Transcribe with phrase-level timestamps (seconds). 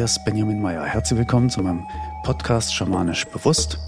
[0.00, 0.82] hier ist Benjamin Meyer.
[0.82, 1.86] Herzlich willkommen zu meinem
[2.22, 3.78] Podcast Schamanisch Bewusst.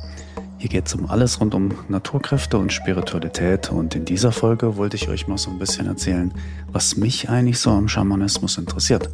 [0.58, 3.72] Hier geht es um alles rund um Naturkräfte und Spiritualität.
[3.72, 6.34] Und in dieser Folge wollte ich euch mal so ein bisschen erzählen,
[6.70, 9.08] was mich eigentlich so am Schamanismus interessiert.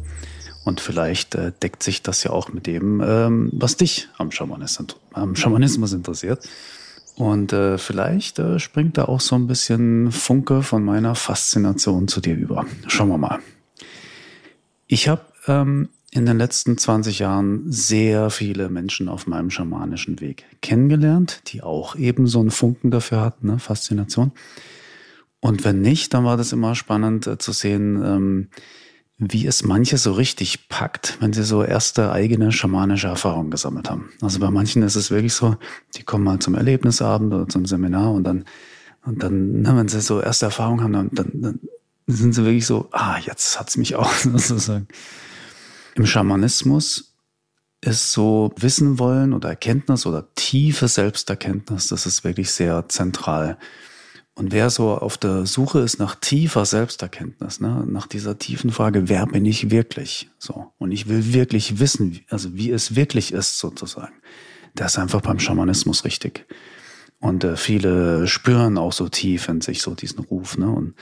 [0.65, 4.83] Und vielleicht äh, deckt sich das ja auch mit dem, ähm, was dich am, Schamanis,
[5.13, 6.49] am Schamanismus interessiert.
[7.15, 12.19] Und äh, vielleicht äh, springt da auch so ein bisschen Funke von meiner Faszination zu
[12.19, 12.65] dir über.
[12.87, 13.39] Schauen wir mal.
[14.87, 20.45] Ich habe ähm, in den letzten 20 Jahren sehr viele Menschen auf meinem schamanischen Weg
[20.61, 23.59] kennengelernt, die auch eben so einen Funken dafür hatten, ne?
[23.59, 24.31] Faszination.
[25.39, 28.47] Und wenn nicht, dann war das immer spannend äh, zu sehen, ähm,
[29.19, 34.09] wie es manche so richtig packt, wenn sie so erste eigene schamanische Erfahrungen gesammelt haben.
[34.21, 35.57] Also bei manchen ist es wirklich so,
[35.95, 38.45] die kommen mal zum Erlebnisabend oder zum Seminar und dann,
[39.05, 41.59] und dann, ne, wenn sie so erste Erfahrungen haben, dann, dann, dann
[42.07, 44.87] sind sie wirklich so, ah, jetzt hat's mich auch sozusagen.
[45.95, 47.15] Im Schamanismus
[47.81, 53.57] ist so Wissen wollen oder Erkenntnis oder tiefe Selbsterkenntnis, das ist wirklich sehr zentral.
[54.35, 59.09] Und wer so auf der Suche ist nach tiefer Selbsterkenntnis, ne, nach dieser tiefen Frage,
[59.09, 60.29] wer bin ich wirklich?
[60.37, 60.71] So.
[60.77, 64.13] Und ich will wirklich wissen, also wie es wirklich ist, sozusagen.
[64.77, 66.45] Der ist einfach beim Schamanismus richtig.
[67.19, 70.69] Und äh, viele spüren auch so tief in sich so diesen Ruf, ne?
[70.69, 70.95] Und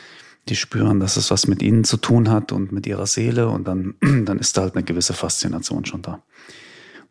[0.50, 3.68] die spüren, dass es was mit ihnen zu tun hat und mit ihrer Seele und
[3.68, 3.96] dann,
[4.26, 6.24] dann ist da halt eine gewisse Faszination schon da.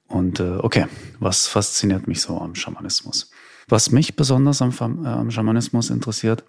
[0.09, 0.87] Und äh, okay,
[1.19, 3.31] was fasziniert mich so am Schamanismus?
[3.69, 4.73] Was mich besonders am,
[5.05, 6.45] äh, am Schamanismus interessiert,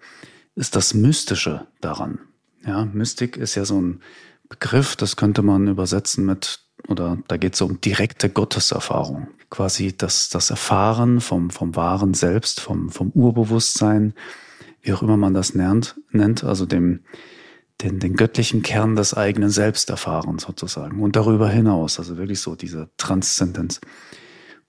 [0.54, 2.20] ist das Mystische daran.
[2.66, 4.00] Ja, Mystik ist ja so ein
[4.48, 9.28] Begriff, das könnte man übersetzen mit, oder da geht es um direkte Gotteserfahrung.
[9.50, 14.14] Quasi das, das Erfahren vom, vom wahren Selbst, vom, vom Urbewusstsein,
[14.88, 17.00] wie auch immer man das nennt, nennt also dem,
[17.82, 22.56] den, den göttlichen Kern des eigenen Selbst erfahren sozusagen und darüber hinaus, also wirklich so
[22.56, 23.80] diese Transzendenz.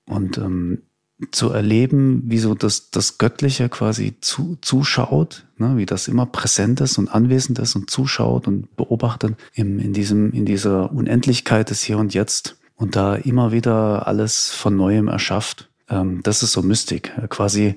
[0.05, 0.83] Und ähm,
[1.31, 6.81] zu erleben, wie so das, das Göttliche quasi zu, zuschaut, ne, wie das immer präsent
[6.81, 11.81] ist und anwesend ist und zuschaut und beobachtet im, in, diesem, in dieser Unendlichkeit des
[11.83, 15.69] Hier und Jetzt und da immer wieder alles von Neuem erschafft.
[15.89, 17.75] Ähm, das ist so Mystik, quasi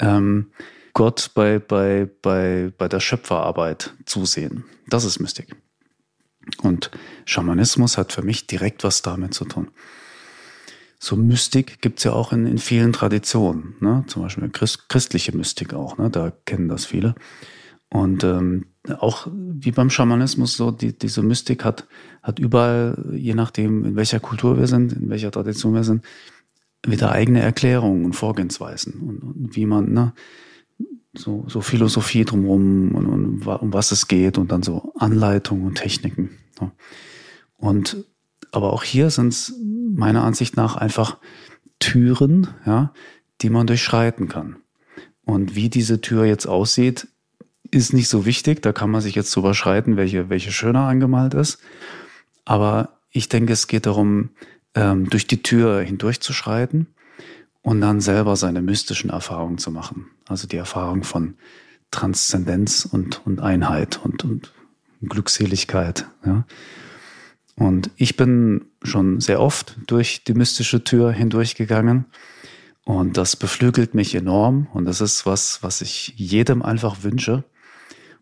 [0.00, 0.48] ähm,
[0.94, 4.64] Gott bei, bei, bei, bei der Schöpferarbeit zusehen.
[4.88, 5.56] Das ist Mystik.
[6.62, 6.90] Und
[7.24, 9.70] Schamanismus hat für mich direkt was damit zu tun
[11.02, 14.04] so Mystik gibt's ja auch in, in vielen Traditionen, ne?
[14.06, 16.10] zum Beispiel Christ, christliche Mystik auch, ne?
[16.10, 17.16] da kennen das viele.
[17.90, 18.66] Und ähm,
[19.00, 21.88] auch wie beim Schamanismus so, die, diese Mystik hat,
[22.22, 26.04] hat überall, je nachdem, in welcher Kultur wir sind, in welcher Tradition wir sind,
[26.86, 30.12] wieder eigene Erklärungen und Vorgehensweisen und, und wie man, ne,
[31.14, 35.74] so, so Philosophie drumherum und, und um was es geht und dann so Anleitungen und
[35.74, 36.38] Techniken.
[36.60, 36.72] Ne?
[37.56, 38.04] Und
[38.50, 39.54] aber auch hier sind es
[39.94, 41.18] meiner Ansicht nach einfach
[41.78, 42.92] Türen, ja,
[43.40, 44.56] die man durchschreiten kann.
[45.24, 47.08] Und wie diese Tür jetzt aussieht,
[47.70, 48.60] ist nicht so wichtig.
[48.60, 51.60] Da kann man sich jetzt drüber schreiten, welche, welche schöner angemalt ist.
[52.44, 54.30] Aber ich denke, es geht darum,
[54.74, 56.88] ähm, durch die Tür hindurchzuschreiten
[57.62, 60.06] und dann selber seine mystischen Erfahrungen zu machen.
[60.28, 61.34] Also die Erfahrung von
[61.90, 64.52] Transzendenz und, und Einheit und, und
[65.02, 66.06] Glückseligkeit.
[66.26, 66.44] Ja.
[67.56, 72.06] Und ich bin schon sehr oft durch die mystische Tür hindurchgegangen.
[72.84, 74.66] Und das beflügelt mich enorm.
[74.72, 77.44] Und das ist was, was ich jedem einfach wünsche.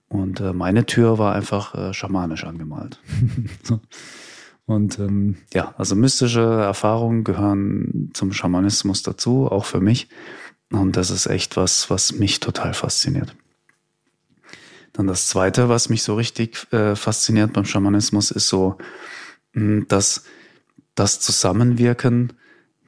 [0.08, 3.00] Und äh, meine Tür war einfach äh, schamanisch angemalt.
[3.62, 3.80] so.
[4.70, 10.08] Und ähm, ja, also mystische Erfahrungen gehören zum Schamanismus dazu, auch für mich.
[10.70, 13.34] Und das ist echt was, was mich total fasziniert.
[14.92, 18.78] Dann das Zweite, was mich so richtig äh, fasziniert beim Schamanismus, ist so
[19.52, 20.22] dass
[20.94, 22.34] das Zusammenwirken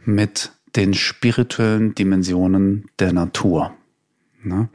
[0.05, 3.75] mit den spirituellen Dimensionen der Natur.
[4.45, 4.69] Ne?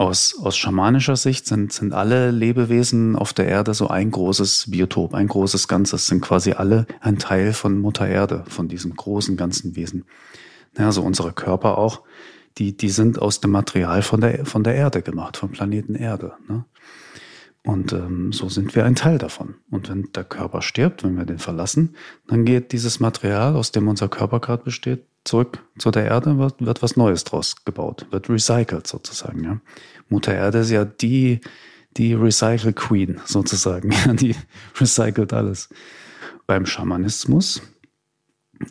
[0.00, 5.12] Aus, aus schamanischer Sicht sind, sind alle Lebewesen auf der Erde so ein großes Biotop,
[5.12, 9.76] ein großes Ganzes, sind quasi alle ein Teil von Mutter Erde, von diesem großen ganzen
[9.76, 10.06] Wesen.
[10.78, 12.00] Ja, also unsere Körper auch,
[12.56, 16.32] die, die sind aus dem Material von der, von der Erde gemacht, vom Planeten Erde.
[16.48, 16.64] Ne?
[17.62, 19.56] Und ähm, so sind wir ein Teil davon.
[19.70, 21.94] Und wenn der Körper stirbt, wenn wir den verlassen,
[22.26, 26.64] dann geht dieses Material, aus dem unser Körper gerade besteht, zurück zu der Erde, wird,
[26.64, 29.44] wird was Neues draus gebaut, wird recycelt sozusagen.
[29.44, 29.60] Ja.
[30.08, 31.40] Mutter Erde ist ja die,
[31.96, 34.34] die Recycle Queen sozusagen, ja, die
[34.78, 35.68] recycelt alles.
[36.46, 37.62] Beim Schamanismus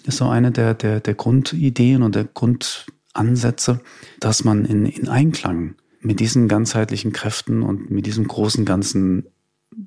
[0.05, 3.81] ist so eine der, der, der Grundideen und der Grundansätze,
[4.19, 9.27] dass man in, in Einklang mit diesen ganzheitlichen Kräften und mit diesem großen Ganzen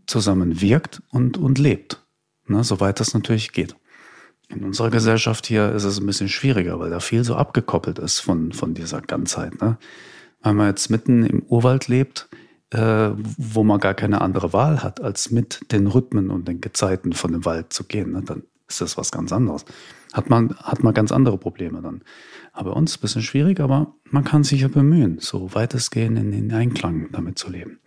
[0.07, 2.05] zusammen wirkt und, und lebt,
[2.47, 3.77] ne, soweit das natürlich geht.
[4.49, 8.21] In unserer Gesellschaft hier ist es ein bisschen schwieriger, weil da viel so abgekoppelt ist
[8.21, 9.61] von, von dieser Ganzheit.
[9.61, 9.79] Ne?
[10.43, 12.29] Weil man jetzt mitten im Urwald lebt,
[12.71, 17.13] äh, wo man gar keine andere Wahl hat, als mit den Rhythmen und den Gezeiten
[17.13, 18.23] von dem Wald zu gehen, ne?
[18.23, 19.65] dann ist das was ganz anderes.
[20.13, 22.03] Hat man, hat man ganz andere Probleme dann.
[22.53, 26.31] Aber bei uns ein bisschen schwierig, aber man kann sich ja bemühen, so weitestgehend in
[26.31, 27.81] den Einklang damit zu leben.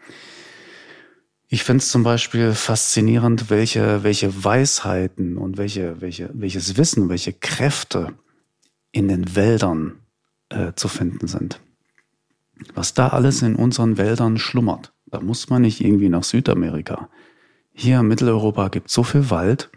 [1.48, 7.34] Ich finde es zum Beispiel faszinierend, welche, welche Weisheiten und welche, welche, welches Wissen, welche
[7.34, 8.14] Kräfte
[8.92, 10.00] in den Wäldern
[10.50, 11.60] äh, zu finden sind.
[12.74, 17.10] Was da alles in unseren Wäldern schlummert, da muss man nicht irgendwie nach Südamerika.
[17.74, 19.70] Hier in Mitteleuropa gibt es so viel Wald.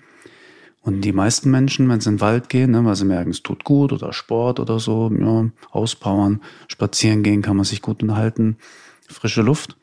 [0.80, 3.42] Und die meisten Menschen, wenn sie in den Wald gehen, ne, weil sie merken, es
[3.42, 8.56] tut gut oder Sport oder so, ja, auspowern, spazieren gehen, kann man sich gut unterhalten,
[9.08, 9.77] frische Luft.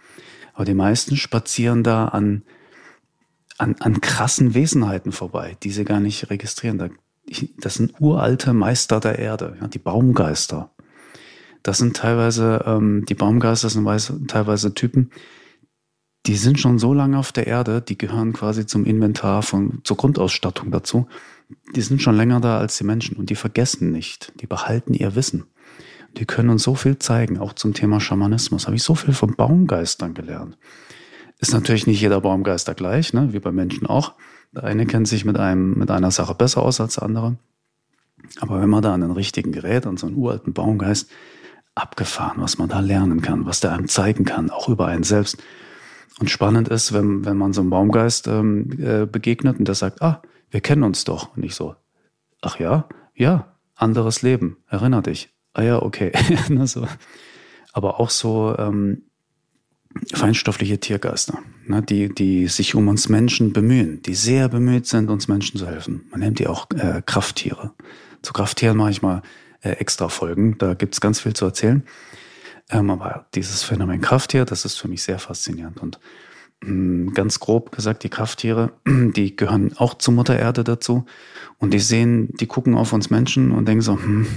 [0.55, 2.43] Aber die meisten spazieren da an,
[3.57, 6.97] an, an krassen Wesenheiten vorbei, die sie gar nicht registrieren.
[7.59, 10.71] Das sind uralte Meister der Erde, ja, die Baumgeister.
[11.61, 13.85] Das sind teilweise, ähm, die Baumgeister sind
[14.29, 15.11] teilweise Typen,
[16.25, 19.97] die sind schon so lange auf der Erde, die gehören quasi zum Inventar von, zur
[19.97, 21.07] Grundausstattung dazu.
[21.75, 24.31] Die sind schon länger da als die Menschen und die vergessen nicht.
[24.41, 25.45] Die behalten ihr Wissen.
[26.17, 28.67] Die können uns so viel zeigen, auch zum Thema Schamanismus.
[28.67, 30.57] Habe ich so viel von Baumgeistern gelernt.
[31.39, 33.33] Ist natürlich nicht jeder Baumgeister gleich, ne?
[33.33, 34.13] wie bei Menschen auch.
[34.53, 37.35] Der eine kennt sich mit einem, mit einer Sache besser aus als der andere.
[38.39, 41.09] Aber wenn man da an den richtigen Gerät, an so einen uralten Baumgeist,
[41.75, 45.43] abgefahren, was man da lernen kann, was der einem zeigen kann, auch über einen selbst.
[46.19, 50.01] Und spannend ist, wenn, wenn man so einem Baumgeist ähm, äh, begegnet und der sagt,
[50.01, 51.35] ah, wir kennen uns doch.
[51.35, 51.75] Und ich so,
[52.41, 56.11] ach ja, ja, anderes Leben, erinner dich ah ja, okay.
[56.65, 56.87] so.
[57.73, 59.03] Aber auch so ähm,
[60.13, 65.27] feinstoffliche Tiergeister, ne, die, die sich um uns Menschen bemühen, die sehr bemüht sind, uns
[65.27, 66.05] Menschen zu helfen.
[66.11, 67.73] Man nennt die auch äh, Krafttiere.
[68.21, 69.21] Zu Krafttieren mache ich mal
[69.61, 71.83] äh, extra Folgen, da gibt's ganz viel zu erzählen.
[72.69, 75.81] Ähm, aber dieses Phänomen Krafttier, das ist für mich sehr faszinierend.
[75.81, 75.99] Und
[76.63, 81.05] mh, mm, ganz grob gesagt, die Krafttiere, die gehören auch zur Mutter Erde dazu.
[81.57, 84.27] Und die sehen, die gucken auf uns Menschen und denken so, hm,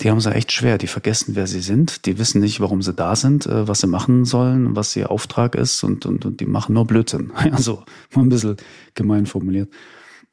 [0.00, 0.78] die haben es ja echt schwer.
[0.78, 2.06] Die vergessen, wer sie sind.
[2.06, 5.54] Die wissen nicht, warum sie da sind, äh, was sie machen sollen, was ihr Auftrag
[5.54, 7.32] ist und, und, und die machen nur Blödsinn.
[7.52, 8.56] Also mal ein bisschen
[8.94, 9.70] gemein formuliert.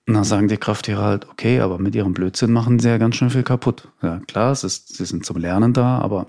[0.08, 3.16] Und dann sagen die Krafttiere halt, okay, aber mit ihrem Blödsinn machen sie ja ganz
[3.16, 3.90] schön viel kaputt.
[4.02, 6.28] Ja, klar, es ist, sie sind zum Lernen da, aber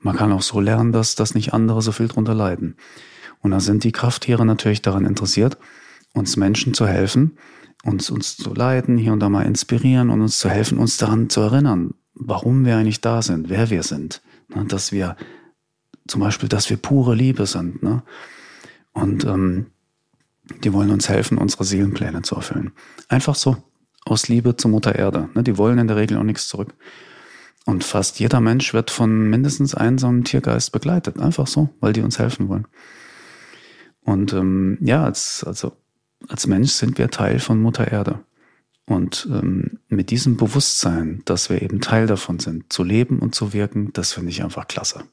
[0.00, 2.76] man kann auch so lernen, dass, dass nicht andere so viel drunter leiden.
[3.40, 5.58] Und da sind die Krafttiere natürlich daran interessiert,
[6.12, 7.38] uns Menschen zu helfen,
[7.84, 11.30] uns, uns zu leiten, hier und da mal inspirieren und uns zu helfen, uns daran
[11.30, 11.94] zu erinnern,
[12.26, 14.22] warum wir eigentlich da sind, wer wir sind.
[14.54, 14.64] Ne?
[14.64, 15.16] Dass wir
[16.06, 17.82] zum Beispiel, dass wir pure Liebe sind.
[17.82, 18.02] Ne?
[18.92, 19.66] Und ähm,
[20.64, 22.72] die wollen uns helfen, unsere Seelenpläne zu erfüllen.
[23.08, 23.56] Einfach so,
[24.04, 25.28] aus Liebe zur Mutter Erde.
[25.34, 25.42] Ne?
[25.42, 26.74] Die wollen in der Regel auch nichts zurück.
[27.64, 31.20] Und fast jeder Mensch wird von mindestens einem so einem Tiergeist begleitet.
[31.20, 32.66] Einfach so, weil die uns helfen wollen.
[34.00, 35.72] Und ähm, ja, als, also,
[36.28, 38.18] als Mensch sind wir Teil von Mutter Erde.
[38.86, 43.52] Und ähm, mit diesem Bewusstsein, dass wir eben Teil davon sind, zu leben und zu
[43.52, 45.04] wirken, das finde ich einfach klasse.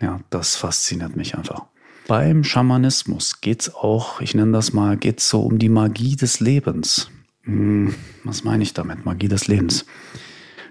[0.00, 1.64] Ja, das fasziniert mich einfach.
[2.06, 7.10] Beim Schamanismus geht's auch, ich nenne das mal, geht's so um die Magie des Lebens.
[7.42, 9.04] Hm, was meine ich damit?
[9.04, 9.86] Magie des Lebens.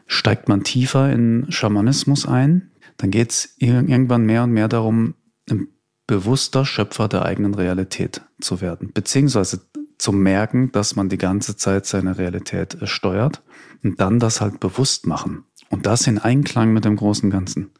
[0.08, 5.16] Steigt man tiefer in Schamanismus ein, dann geht's irgendwann mehr und mehr darum,
[5.50, 5.68] ein
[6.08, 9.62] bewusster Schöpfer der eigenen Realität zu werden, beziehungsweise
[9.98, 13.42] zu merken, dass man die ganze Zeit seine Realität äh, steuert
[13.84, 17.72] und dann das halt bewusst machen und das in Einklang mit dem großen Ganzen.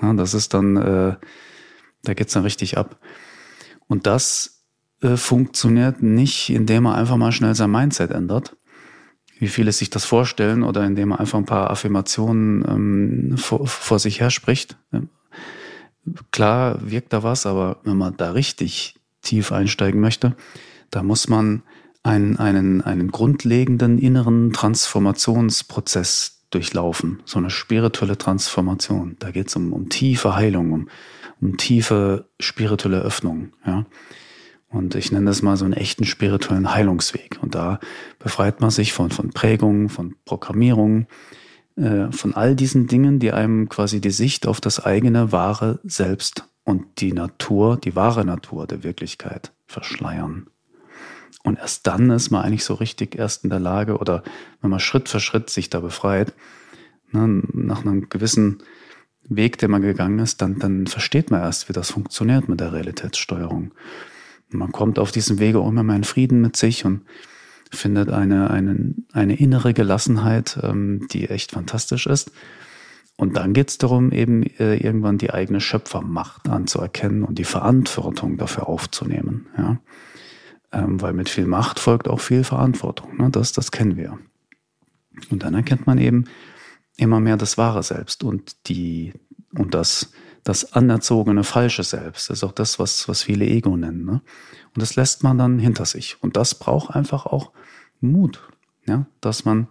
[0.00, 1.16] Ja, das ist dann, äh,
[2.02, 2.98] da geht's dann richtig ab.
[3.86, 4.64] Und das
[5.02, 8.56] äh, funktioniert nicht, indem man einfach mal schnell sein Mindset ändert,
[9.38, 13.98] wie viele sich das vorstellen, oder indem man einfach ein paar Affirmationen ähm, vor, vor
[13.98, 14.76] sich her spricht.
[16.30, 20.36] Klar wirkt da was, aber wenn man da richtig tief einsteigen möchte,
[20.90, 21.62] da muss man
[22.02, 29.16] einen, einen, einen grundlegenden inneren Transformationsprozess durchlaufen, so eine spirituelle Transformation.
[29.18, 30.88] Da geht es um, um tiefe Heilung, um,
[31.40, 33.52] um tiefe spirituelle Öffnung.
[33.64, 33.86] Ja?
[34.68, 37.38] Und ich nenne das mal so einen echten spirituellen Heilungsweg.
[37.40, 37.80] Und da
[38.18, 41.06] befreit man sich von, von Prägungen, von Programmierungen,
[41.76, 46.44] äh, von all diesen Dingen, die einem quasi die Sicht auf das eigene wahre Selbst
[46.64, 50.46] und die Natur, die wahre Natur der Wirklichkeit verschleiern.
[51.42, 54.22] Und erst dann ist man eigentlich so richtig erst in der Lage oder
[54.60, 56.34] wenn man Schritt für Schritt sich da befreit,
[57.12, 58.62] ne, nach einem gewissen
[59.22, 62.72] Weg, den man gegangen ist, dann, dann versteht man erst, wie das funktioniert mit der
[62.72, 63.72] Realitätssteuerung.
[64.52, 67.02] Und man kommt auf diesem Wege auch immer mehr in Frieden mit sich und
[67.70, 72.32] findet eine, eine, eine innere Gelassenheit, ähm, die echt fantastisch ist.
[73.16, 78.38] Und dann geht es darum, eben äh, irgendwann die eigene Schöpfermacht anzuerkennen und die Verantwortung
[78.38, 79.46] dafür aufzunehmen.
[79.56, 79.78] Ja?
[80.72, 83.16] Ähm, weil mit viel Macht folgt auch viel Verantwortung.
[83.16, 83.30] Ne?
[83.30, 84.18] Das, das kennen wir.
[85.30, 86.26] Und dann erkennt man eben
[86.96, 89.12] immer mehr das wahre Selbst und die
[89.56, 90.12] und das,
[90.44, 92.30] das anerzogene falsche Selbst.
[92.30, 94.04] Das ist auch das, was, was viele Ego nennen.
[94.04, 94.22] Ne?
[94.74, 96.16] Und das lässt man dann hinter sich.
[96.22, 97.50] Und das braucht einfach auch
[98.00, 98.40] Mut,
[98.86, 99.66] ja, dass man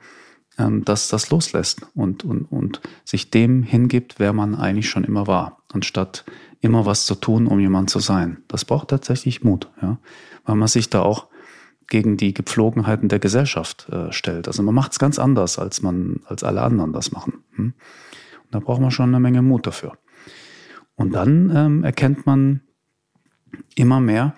[0.59, 5.25] ähm, dass das loslässt und, und, und sich dem hingibt, wer man eigentlich schon immer
[5.25, 6.25] war, anstatt
[6.61, 8.43] immer was zu tun, um jemand zu sein.
[8.47, 9.97] Das braucht tatsächlich Mut, ja,
[10.45, 11.27] weil man sich da auch
[11.87, 14.47] gegen die Gepflogenheiten der Gesellschaft äh, stellt.
[14.47, 17.43] Also man macht es ganz anders, als man, als alle anderen das machen.
[17.55, 17.73] Hm?
[18.43, 19.97] Und da braucht man schon eine Menge Mut dafür.
[20.95, 22.61] Und dann ähm, erkennt man
[23.75, 24.35] immer mehr,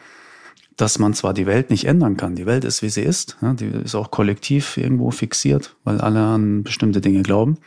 [0.77, 3.53] dass man zwar die Welt nicht ändern kann, die Welt ist, wie sie ist, ja,
[3.53, 7.57] die ist auch kollektiv irgendwo fixiert, weil alle an bestimmte Dinge glauben,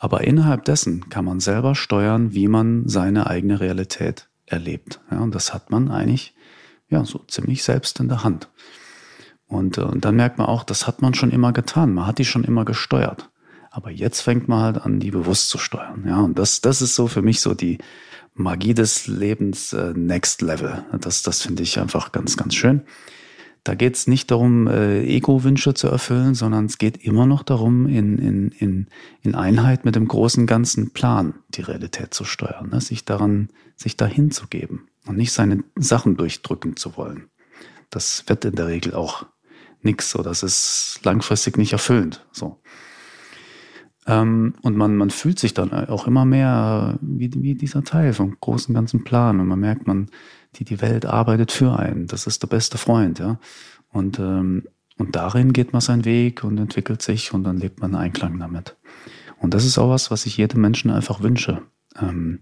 [0.00, 5.00] aber innerhalb dessen kann man selber steuern, wie man seine eigene Realität erlebt.
[5.12, 6.34] Ja, und das hat man eigentlich
[6.88, 8.48] ja so ziemlich selbst in der Hand.
[9.46, 12.18] Und, äh, und dann merkt man auch, das hat man schon immer getan, man hat
[12.18, 13.30] die schon immer gesteuert.
[13.70, 16.04] Aber jetzt fängt man halt an, die bewusst zu steuern.
[16.04, 17.78] Ja, und das, das ist so für mich so die,
[18.34, 20.84] Magie des Lebens äh, Next Level.
[21.00, 22.82] Das, das finde ich einfach ganz, ganz schön.
[23.64, 27.86] Da geht es nicht darum, äh, Ego-Wünsche zu erfüllen, sondern es geht immer noch darum,
[27.86, 28.86] in, in, in,
[29.22, 32.80] in Einheit mit dem großen ganzen Plan die Realität zu steuern, ne?
[32.80, 37.28] sich daran, sich dahin zu geben und nicht seine Sachen durchdrücken zu wollen.
[37.90, 39.26] Das wird in der Regel auch
[39.82, 42.26] nix oder das ist langfristig nicht erfüllend.
[42.32, 42.60] So.
[44.06, 48.36] Ähm, und man, man fühlt sich dann auch immer mehr wie, wie dieser Teil vom
[48.40, 49.40] großen ganzen Plan.
[49.40, 50.08] Und man merkt, man,
[50.56, 52.06] die, die Welt arbeitet für einen.
[52.06, 53.38] Das ist der beste Freund, ja.
[53.92, 54.64] Und, ähm,
[54.96, 58.38] und darin geht man seinen Weg und entwickelt sich und dann lebt man in Einklang
[58.38, 58.76] damit.
[59.38, 61.62] Und das ist auch was, was ich jedem Menschen einfach wünsche.
[62.00, 62.40] Ähm,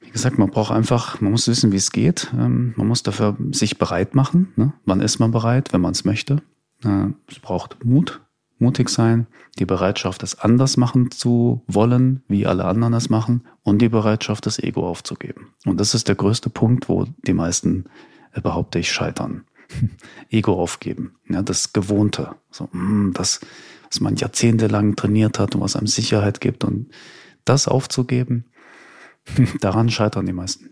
[0.00, 2.32] wie gesagt, man braucht einfach, man muss wissen, wie es geht.
[2.32, 4.52] Ähm, man muss dafür sich bereit machen.
[4.56, 4.72] Ne?
[4.86, 6.40] Wann ist man bereit, wenn man es möchte?
[6.82, 8.22] Äh, es braucht Mut,
[8.58, 9.26] mutig sein,
[9.58, 14.46] die Bereitschaft, es anders machen zu wollen, wie alle anderen es machen, und die Bereitschaft,
[14.46, 15.48] das Ego aufzugeben.
[15.64, 17.84] Und das ist der größte Punkt, wo die meisten,
[18.32, 19.44] äh, behaupte ich, scheitern.
[20.30, 23.40] Ego aufgeben, ja, das Gewohnte, so, mm, das,
[23.88, 26.90] was man jahrzehntelang trainiert hat und was einem Sicherheit gibt und
[27.44, 28.46] das aufzugeben,
[29.60, 30.70] daran scheitern die meisten.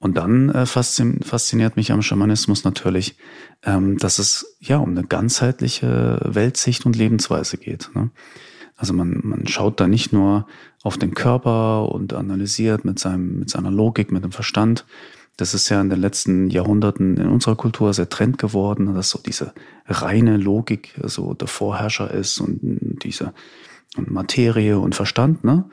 [0.00, 3.16] Und dann äh, fasziniert mich am Schamanismus natürlich,
[3.64, 7.90] ähm, dass es ja um eine ganzheitliche Weltsicht und Lebensweise geht.
[7.94, 8.10] Ne?
[8.76, 10.46] Also man, man schaut da nicht nur
[10.84, 14.86] auf den Körper und analysiert mit, seinem, mit seiner Logik, mit dem Verstand.
[15.36, 19.20] Das ist ja in den letzten Jahrhunderten in unserer Kultur sehr trend geworden, dass so
[19.24, 19.52] diese
[19.86, 22.60] reine Logik so der Vorherrscher ist und
[23.02, 23.34] diese
[23.96, 25.68] und Materie und Verstand, ne?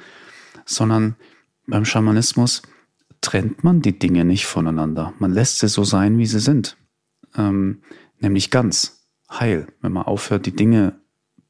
[0.66, 1.16] Sondern
[1.68, 2.64] beim Schamanismus
[3.26, 5.14] trennt man die Dinge nicht voneinander.
[5.18, 6.78] Man lässt sie so sein, wie sie sind.
[7.36, 7.82] Ähm,
[8.20, 9.68] nämlich ganz heil.
[9.82, 11.00] Wenn man aufhört, die Dinge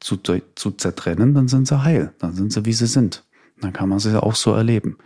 [0.00, 2.14] zu, zu zertrennen, dann sind sie heil.
[2.18, 3.24] Dann sind sie, wie sie sind.
[3.60, 4.96] Dann kann man sie auch so erleben.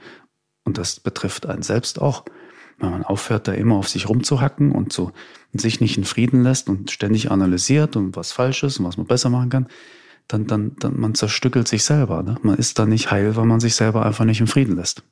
[0.65, 2.25] Und das betrifft einen selbst auch.
[2.79, 5.11] Wenn man aufhört, da immer auf sich rumzuhacken und so
[5.53, 9.07] sich nicht in Frieden lässt und ständig analysiert und was falsch ist und was man
[9.07, 9.67] besser machen kann,
[10.29, 12.23] dann, dann, dann man zerstückelt sich selber.
[12.23, 12.37] Ne?
[12.43, 15.03] Man ist dann nicht heil, weil man sich selber einfach nicht in Frieden lässt.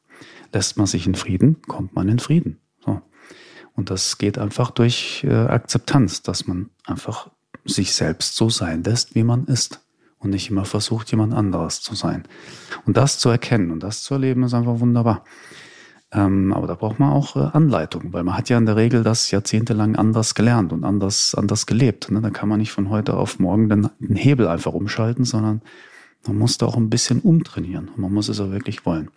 [0.52, 2.58] Lässt man sich in Frieden, kommt man in Frieden.
[2.84, 3.00] So.
[3.74, 7.30] Und das geht einfach durch äh, Akzeptanz, dass man einfach
[7.64, 9.80] sich selbst so sein lässt, wie man ist.
[10.18, 12.24] Und nicht immer versucht, jemand anderes zu sein.
[12.86, 15.24] Und das zu erkennen und das zu erleben, ist einfach wunderbar.
[16.10, 19.02] Ähm, aber da braucht man auch äh, Anleitung, weil man hat ja in der Regel
[19.02, 22.10] das jahrzehntelang anders gelernt und anders, anders gelebt.
[22.10, 22.20] Ne?
[22.22, 25.60] Da kann man nicht von heute auf morgen den, den Hebel einfach umschalten, sondern
[26.26, 27.88] man muss da auch ein bisschen umtrainieren.
[27.88, 29.10] Und man muss es auch wirklich wollen.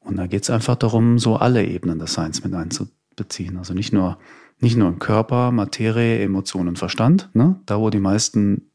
[0.00, 3.58] Und da geht es einfach darum, so alle Ebenen des Seins mit einzubeziehen.
[3.58, 4.18] Also nicht nur,
[4.58, 7.60] nicht nur Körper, Materie, Emotionen Verstand, ne?
[7.66, 8.70] da wo die meisten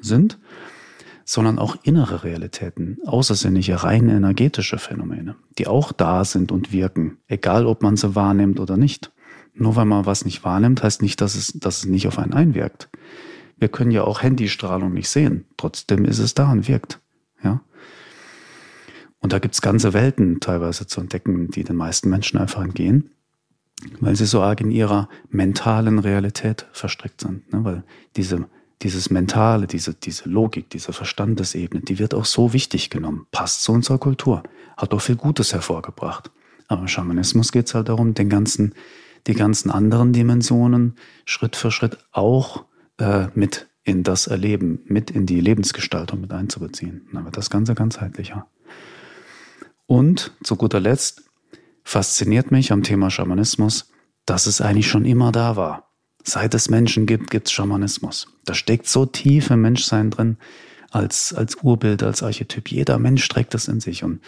[0.00, 0.38] sind,
[1.24, 7.66] sondern auch innere Realitäten, außersinnliche, rein energetische Phänomene, die auch da sind und wirken, egal
[7.66, 9.12] ob man sie wahrnimmt oder nicht.
[9.54, 12.32] Nur weil man was nicht wahrnimmt, heißt nicht, dass es, dass es nicht auf einen
[12.32, 12.88] einwirkt.
[13.58, 16.98] Wir können ja auch Handystrahlung nicht sehen, trotzdem ist es da und wirkt.
[17.44, 17.60] Ja?
[19.20, 23.10] Und da gibt's ganze Welten teilweise zu entdecken, die den meisten Menschen einfach entgehen,
[24.00, 27.52] weil sie so arg in ihrer mentalen Realität verstrickt sind.
[27.52, 27.64] Ne?
[27.64, 27.84] Weil
[28.16, 28.46] diese,
[28.82, 33.72] dieses Mentale, diese, diese Logik, diese Verstandesebene, die wird auch so wichtig genommen, passt zu
[33.72, 34.42] unserer Kultur,
[34.76, 36.30] hat auch viel Gutes hervorgebracht.
[36.68, 38.74] Aber im Schamanismus geht's halt darum, den ganzen,
[39.26, 40.94] die ganzen anderen Dimensionen
[41.26, 42.64] Schritt für Schritt auch
[42.98, 47.08] äh, mit in das Erleben, mit in die Lebensgestaltung mit einzubeziehen.
[47.12, 48.46] Dann wird das Ganze ganzheitlicher.
[49.90, 51.24] Und zu guter Letzt
[51.82, 53.90] fasziniert mich am Thema Schamanismus,
[54.24, 55.90] dass es eigentlich schon immer da war.
[56.22, 58.28] Seit es Menschen gibt, gibt es Schamanismus.
[58.44, 60.36] Da steckt so tief im Menschsein drin,
[60.92, 62.70] als, als Urbild, als Archetyp.
[62.70, 64.04] Jeder Mensch trägt das in sich.
[64.04, 64.20] Und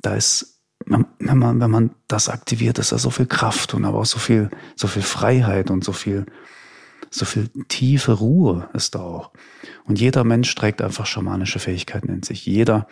[0.00, 3.98] da ist, wenn man, wenn man das aktiviert, ist da so viel Kraft und aber
[3.98, 6.24] auch so viel, so viel Freiheit und so viel,
[7.10, 9.32] so viel tiefe Ruhe ist da auch.
[9.84, 12.46] Und jeder Mensch trägt einfach schamanische Fähigkeiten in sich.
[12.46, 12.86] Jeder,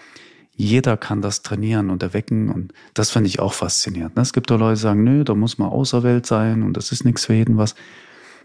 [0.60, 4.18] jeder kann das trainieren und erwecken und das finde ich auch faszinierend.
[4.18, 7.04] Es gibt da Leute, die sagen, nö, da muss man außerwelt sein und das ist
[7.04, 7.74] nichts für jeden was.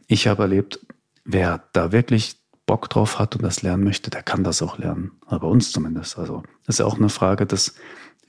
[0.07, 0.79] Ich habe erlebt,
[1.25, 5.11] wer da wirklich Bock drauf hat und das lernen möchte, der kann das auch lernen.
[5.25, 6.17] Aber bei uns zumindest.
[6.17, 7.75] Also das ist ja auch eine Frage des,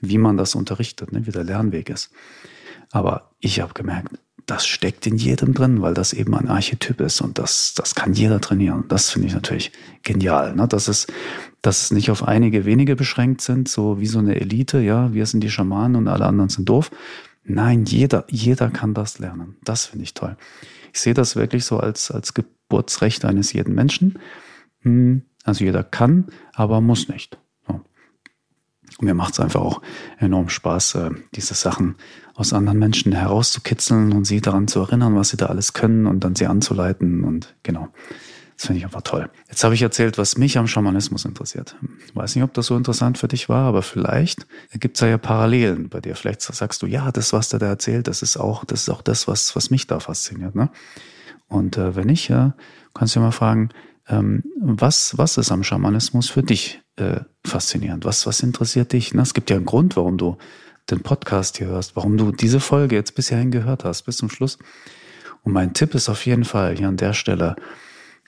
[0.01, 1.25] wie man das unterrichtet, ne?
[1.25, 2.11] wie der Lernweg ist.
[2.91, 7.19] Aber ich habe gemerkt, das steckt in jedem drin, weil das eben ein Archetyp ist
[7.21, 8.85] und das, das kann jeder trainieren.
[8.87, 9.73] Das finde ich natürlich
[10.03, 10.67] genial, ne?
[10.67, 11.05] dass, es,
[11.61, 15.25] dass es nicht auf einige wenige beschränkt sind, so wie so eine Elite, ja, wir
[15.25, 16.91] sind die Schamanen und alle anderen sind doof.
[17.43, 19.57] Nein, jeder, jeder kann das lernen.
[19.63, 20.37] Das finde ich toll.
[20.93, 24.17] Ich sehe das wirklich so als, als Geburtsrecht eines jeden Menschen.
[24.81, 27.37] Hm, also jeder kann, aber muss nicht.
[28.99, 29.81] Mir macht es einfach auch
[30.17, 31.95] enorm Spaß, äh, diese Sachen
[32.33, 36.23] aus anderen Menschen herauszukitzeln und sie daran zu erinnern, was sie da alles können und
[36.23, 37.23] dann sie anzuleiten.
[37.23, 37.89] Und genau,
[38.55, 39.29] das finde ich einfach toll.
[39.49, 41.75] Jetzt habe ich erzählt, was mich am Schamanismus interessiert.
[42.07, 45.07] Ich weiß nicht, ob das so interessant für dich war, aber vielleicht gibt es ja,
[45.07, 46.15] ja Parallelen bei dir.
[46.15, 49.03] Vielleicht sagst du, ja, das, was der da erzählt, das ist auch, das ist auch
[49.03, 50.55] das, was, was mich da fasziniert.
[50.55, 50.69] Ne?
[51.47, 52.55] Und äh, wenn nicht, ja,
[52.93, 53.69] kannst du mal fragen,
[54.07, 58.05] ähm, was, was ist am Schamanismus für dich äh, faszinierend?
[58.05, 59.13] Was, was interessiert dich?
[59.13, 60.37] Na, es gibt ja einen Grund, warum du
[60.89, 64.57] den Podcast hier hörst, warum du diese Folge jetzt bisher hingehört hast, bis zum Schluss.
[65.43, 67.55] Und mein Tipp ist auf jeden Fall hier an der Stelle,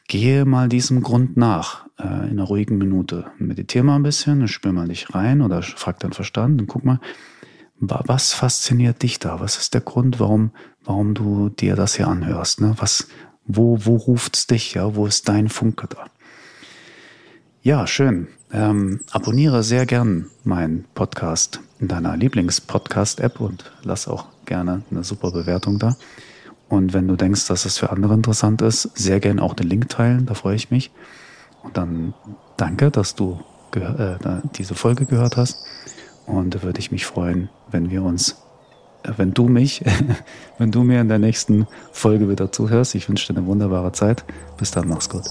[0.08, 3.32] gehe mal diesem Grund nach äh, in einer ruhigen Minute.
[3.38, 7.00] Meditiere mal ein bisschen, spür mal dich rein oder frag deinen Verstand und guck mal,
[7.82, 9.40] was fasziniert dich da?
[9.40, 10.52] Was ist der Grund, warum,
[10.84, 12.60] warum du dir das hier anhörst?
[12.60, 12.74] Ne?
[12.78, 13.08] Was,
[13.46, 14.74] wo, wo ruft's dich?
[14.74, 16.06] Ja, wo ist dein Funke da?
[17.62, 18.28] Ja, schön.
[18.52, 25.32] Ähm, abonniere sehr gern meinen Podcast in deiner Lieblings-Podcast-App und lass auch gerne eine super
[25.32, 25.96] Bewertung da.
[26.68, 29.90] Und wenn du denkst, dass es für andere interessant ist, sehr gern auch den Link
[29.90, 30.92] teilen, da freue ich mich.
[31.64, 32.14] Und dann
[32.58, 33.40] danke, dass du
[33.76, 34.18] äh,
[34.56, 35.66] diese Folge gehört hast.
[36.26, 38.38] Und da würde ich mich freuen, wenn wir uns,
[39.04, 39.84] äh, wenn du mich,
[40.58, 42.96] wenn du mir in der nächsten Folge wieder zuhörst.
[42.96, 44.24] Ich wünsche dir eine wunderbare Zeit.
[44.58, 45.26] Bis dann, mach's gut.